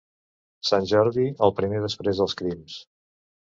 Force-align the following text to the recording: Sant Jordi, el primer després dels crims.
Sant 0.69 0.87
Jordi, 0.91 1.27
el 1.49 1.55
primer 1.61 1.83
després 1.85 2.25
dels 2.25 2.37
crims. 2.43 2.83